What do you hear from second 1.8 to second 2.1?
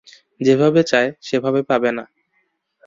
না।